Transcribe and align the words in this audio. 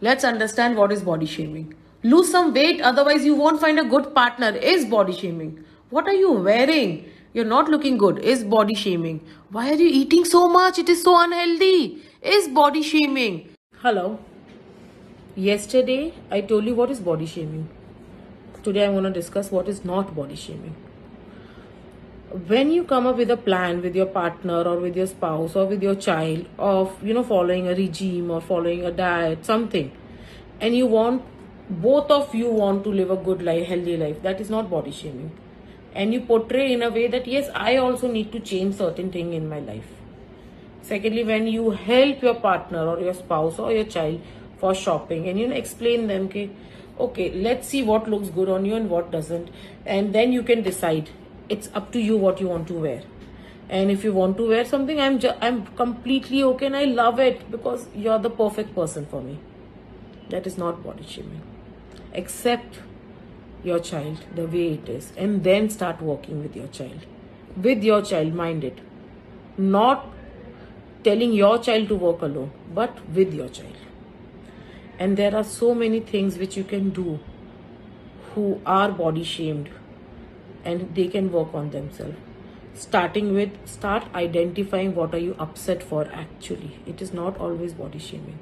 let's 0.00 0.24
understand 0.24 0.76
what 0.76 0.92
is 0.92 1.02
body 1.02 1.26
shaming. 1.26 1.74
Lose 2.02 2.30
some 2.30 2.52
weight, 2.54 2.80
otherwise, 2.80 3.24
you 3.24 3.34
won't 3.34 3.60
find 3.60 3.78
a 3.78 3.84
good 3.84 4.14
partner, 4.14 4.48
is 4.48 4.84
body 4.86 5.12
shaming. 5.12 5.64
What 5.90 6.06
are 6.06 6.14
you 6.14 6.32
wearing? 6.32 7.10
You're 7.32 7.44
not 7.44 7.68
looking 7.68 7.98
good, 7.98 8.18
is 8.18 8.42
body 8.42 8.74
shaming. 8.74 9.20
Why 9.50 9.70
are 9.70 9.74
you 9.74 9.88
eating 9.88 10.24
so 10.24 10.48
much? 10.48 10.78
It 10.78 10.88
is 10.88 11.02
so 11.02 11.22
unhealthy, 11.22 12.02
is 12.22 12.48
body 12.48 12.82
shaming. 12.82 13.50
Hello. 13.78 14.18
Yesterday, 15.36 16.14
I 16.30 16.40
told 16.40 16.64
you 16.64 16.74
what 16.74 16.90
is 16.90 17.00
body 17.00 17.26
shaming. 17.26 17.68
Today, 18.62 18.84
I'm 18.84 18.92
going 18.92 19.04
to 19.04 19.10
discuss 19.10 19.50
what 19.50 19.68
is 19.68 19.84
not 19.84 20.14
body 20.14 20.36
shaming 20.36 20.74
when 22.30 22.70
you 22.70 22.84
come 22.84 23.08
up 23.08 23.16
with 23.16 23.30
a 23.32 23.36
plan 23.36 23.82
with 23.82 23.96
your 23.96 24.06
partner 24.06 24.62
or 24.62 24.78
with 24.78 24.96
your 24.96 25.06
spouse 25.06 25.56
or 25.56 25.66
with 25.66 25.82
your 25.82 25.96
child 25.96 26.46
of 26.58 27.02
you 27.02 27.12
know 27.12 27.24
following 27.24 27.66
a 27.66 27.74
regime 27.74 28.30
or 28.30 28.40
following 28.40 28.84
a 28.84 28.92
diet 28.92 29.44
something 29.44 29.90
and 30.60 30.76
you 30.76 30.86
want 30.86 31.24
both 31.68 32.08
of 32.08 32.32
you 32.32 32.48
want 32.48 32.84
to 32.84 32.90
live 32.90 33.10
a 33.10 33.16
good 33.16 33.42
life 33.42 33.66
healthy 33.66 33.96
life 33.96 34.22
that 34.22 34.40
is 34.40 34.48
not 34.48 34.70
body 34.70 34.92
shaming. 34.92 35.32
And 35.92 36.14
you 36.14 36.20
portray 36.20 36.72
in 36.72 36.82
a 36.82 36.90
way 36.90 37.08
that 37.08 37.26
yes 37.26 37.48
i 37.52 37.76
also 37.76 38.08
need 38.10 38.30
to 38.30 38.38
change 38.38 38.76
certain 38.76 39.10
thing 39.10 39.32
in 39.32 39.48
my 39.48 39.58
life. 39.58 39.88
Secondly 40.82 41.24
when 41.24 41.48
you 41.48 41.70
help 41.70 42.22
your 42.22 42.34
partner 42.34 42.86
or 42.86 43.00
your 43.00 43.14
spouse 43.14 43.58
or 43.58 43.72
your 43.72 43.84
child 43.84 44.20
for 44.58 44.72
shopping 44.72 45.28
and 45.28 45.36
you 45.36 45.48
know 45.48 45.56
explain 45.56 46.06
them 46.06 46.26
okay, 46.26 46.48
okay 47.00 47.32
let's 47.32 47.66
see 47.66 47.82
what 47.82 48.08
looks 48.08 48.28
good 48.28 48.48
on 48.48 48.64
you 48.64 48.76
and 48.76 48.88
what 48.88 49.10
doesn't. 49.10 49.48
And 49.84 50.12
then 50.12 50.32
you 50.32 50.44
can 50.44 50.62
decide 50.62 51.10
it's 51.50 51.68
up 51.74 51.90
to 51.92 52.00
you 52.00 52.16
what 52.16 52.40
you 52.40 52.48
want 52.48 52.68
to 52.68 52.74
wear. 52.74 53.02
And 53.68 53.90
if 53.90 54.04
you 54.04 54.12
want 54.12 54.36
to 54.38 54.48
wear 54.48 54.64
something 54.64 55.00
i'm 55.00 55.18
i'm 55.48 55.58
completely 55.80 56.42
okay 56.50 56.66
and 56.66 56.76
i 56.76 56.84
love 57.00 57.20
it 57.24 57.44
because 57.54 57.86
you're 58.04 58.18
the 58.26 58.30
perfect 58.42 58.74
person 58.74 59.06
for 59.14 59.22
me. 59.22 59.38
That 60.30 60.46
is 60.46 60.58
not 60.58 60.82
body 60.84 61.06
shaming. 61.06 61.42
Accept 62.14 62.78
your 63.64 63.78
child 63.78 64.24
the 64.34 64.46
way 64.46 64.66
it 64.74 64.88
is 64.88 65.12
and 65.16 65.44
then 65.44 65.68
start 65.70 66.00
working 66.10 66.42
with 66.42 66.56
your 66.56 66.68
child. 66.78 67.06
With 67.68 67.84
your 67.90 68.00
child 68.02 68.34
mind 68.34 68.64
it. 68.64 68.78
Not 69.58 70.06
telling 71.04 71.32
your 71.32 71.58
child 71.58 71.88
to 71.88 71.96
work 72.06 72.22
alone 72.22 72.52
but 72.80 73.04
with 73.20 73.34
your 73.34 73.48
child. 73.48 73.76
And 74.98 75.16
there 75.16 75.34
are 75.34 75.44
so 75.44 75.74
many 75.74 76.00
things 76.00 76.38
which 76.38 76.56
you 76.56 76.64
can 76.64 76.90
do 76.90 77.20
who 78.34 78.60
are 78.64 78.90
body 78.92 79.24
shamed 79.24 79.70
and 80.64 80.94
they 80.94 81.08
can 81.08 81.32
work 81.32 81.54
on 81.54 81.70
themselves. 81.70 82.16
Starting 82.74 83.34
with 83.34 83.50
start 83.66 84.04
identifying 84.14 84.94
what 84.94 85.14
are 85.14 85.18
you 85.18 85.34
upset 85.38 85.82
for 85.82 86.06
actually. 86.12 86.78
It 86.86 87.02
is 87.02 87.12
not 87.12 87.38
always 87.38 87.74
body 87.74 87.98
shaming. 87.98 88.38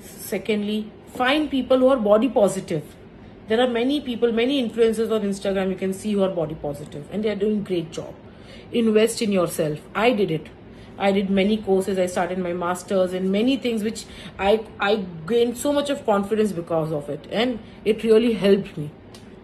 Secondly 0.00 0.90
find 1.14 1.50
people 1.50 1.78
who 1.78 1.88
are 1.88 1.96
body 1.96 2.28
positive. 2.28 2.82
There 3.48 3.60
are 3.60 3.68
many 3.68 4.00
people 4.00 4.32
many 4.32 4.62
influencers 4.66 5.12
on 5.12 5.22
instagram 5.22 5.70
you 5.70 5.76
can 5.76 5.92
see 5.92 6.12
who 6.12 6.22
are 6.22 6.30
body 6.30 6.54
positive 6.54 7.06
and 7.12 7.24
they 7.24 7.28
are 7.28 7.40
doing 7.44 7.62
great 7.62 7.92
job. 7.92 8.14
Invest 8.72 9.20
in 9.20 9.32
yourself. 9.32 9.78
I 9.94 10.12
did 10.12 10.30
it. 10.30 10.48
I 10.98 11.12
did 11.12 11.30
many 11.30 11.56
courses. 11.56 11.98
I 11.98 12.06
started 12.06 12.38
my 12.38 12.52
masters 12.52 13.12
and 13.12 13.30
many 13.30 13.56
things 13.56 13.82
which 13.82 14.04
i 14.38 14.64
i 14.80 14.96
gained 15.26 15.56
so 15.58 15.72
much 15.72 15.90
of 15.90 16.04
confidence 16.06 16.52
because 16.52 16.92
of 16.92 17.08
it. 17.10 17.28
And 17.30 17.58
it 17.84 18.02
really 18.02 18.32
helped 18.32 18.76
me 18.76 18.90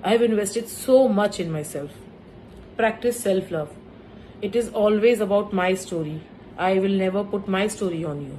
I 0.03 0.11
have 0.11 0.23
invested 0.23 0.69
so 0.69 1.09
much 1.09 1.41
in 1.41 1.51
myself. 1.51 1.91
Practice 2.77 3.19
self 3.21 3.51
love. 3.51 3.71
It 4.41 4.55
is 4.55 4.69
always 4.69 5.21
about 5.21 5.53
my 5.53 5.75
story. 5.75 6.21
I 6.57 6.79
will 6.79 6.97
never 7.05 7.25
put 7.25 7.49
my 7.49 7.67
story 7.67 8.05
on 8.05 8.23
you. 8.23 8.39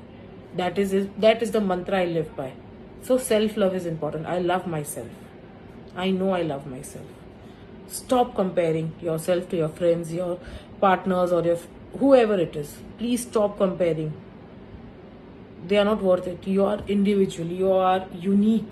That 0.55 0.77
is 0.77 1.07
that 1.17 1.43
is 1.43 1.51
the 1.51 1.59
mantra 1.59 1.99
I 1.99 2.05
live 2.05 2.35
by. 2.35 2.53
So 3.01 3.17
self 3.17 3.57
love 3.57 3.75
is 3.75 3.85
important. 3.85 4.25
I 4.25 4.39
love 4.39 4.67
myself. 4.67 5.07
I 5.97 6.11
know 6.11 6.31
I 6.31 6.41
love 6.43 6.65
myself. 6.65 7.05
Stop 7.87 8.35
comparing 8.35 8.93
yourself 9.01 9.49
to 9.49 9.57
your 9.57 9.69
friends, 9.69 10.13
your 10.13 10.39
partners, 10.79 11.33
or 11.33 11.43
your 11.43 11.57
whoever 11.99 12.39
it 12.39 12.55
is. 12.55 12.77
Please 12.97 13.23
stop 13.23 13.57
comparing. 13.57 14.13
They 15.67 15.77
are 15.77 15.85
not 15.85 16.01
worth 16.01 16.27
it. 16.27 16.47
You 16.47 16.65
are 16.65 16.79
individual. 16.87 17.47
You 17.47 17.71
are 17.73 18.05
unique. 18.13 18.71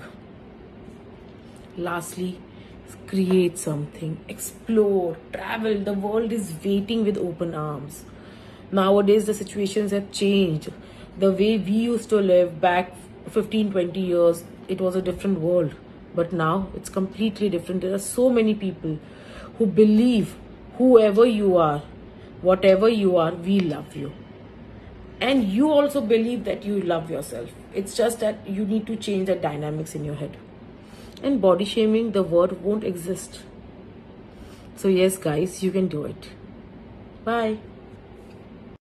Lastly, 1.77 2.39
create 3.07 3.57
something, 3.57 4.19
explore, 4.27 5.17
travel. 5.33 5.79
The 5.79 5.93
world 5.93 6.31
is 6.31 6.53
waiting 6.63 7.03
with 7.03 7.17
open 7.17 7.53
arms. 7.55 8.03
Nowadays, 8.71 9.25
the 9.25 9.33
situations 9.33 9.91
have 9.91 10.11
changed. 10.11 10.71
The 11.17 11.31
way 11.31 11.57
we 11.57 11.71
used 11.71 12.09
to 12.09 12.17
live 12.17 12.61
back 12.61 12.93
15 13.29 13.71
20 13.71 13.99
years, 13.99 14.43
it 14.67 14.79
was 14.81 14.95
a 14.95 15.01
different 15.01 15.39
world. 15.39 15.75
But 16.15 16.33
now 16.33 16.69
it's 16.75 16.89
completely 16.89 17.49
different. 17.49 17.81
There 17.81 17.93
are 17.93 17.99
so 17.99 18.29
many 18.29 18.53
people 18.53 18.99
who 19.57 19.65
believe 19.65 20.35
whoever 20.77 21.25
you 21.25 21.57
are, 21.57 21.83
whatever 22.41 22.89
you 22.89 23.17
are, 23.17 23.31
we 23.33 23.59
love 23.59 23.95
you. 23.95 24.11
And 25.19 25.45
you 25.45 25.71
also 25.71 26.01
believe 26.01 26.43
that 26.43 26.63
you 26.63 26.81
love 26.81 27.09
yourself. 27.09 27.49
It's 27.73 27.95
just 27.95 28.19
that 28.19 28.47
you 28.47 28.65
need 28.65 28.85
to 28.87 28.95
change 28.95 29.27
the 29.27 29.35
dynamics 29.35 29.95
in 29.95 30.05
your 30.05 30.15
head 30.15 30.37
and 31.21 31.41
body 31.41 31.65
shaming 31.65 32.11
the 32.11 32.23
word 32.23 32.61
won't 32.61 32.83
exist. 32.83 33.41
So 34.75 34.87
yes 34.87 35.17
guys 35.17 35.63
you 35.63 35.71
can 35.71 35.87
do 35.87 36.05
it. 36.05 36.29
Bye 37.23 37.57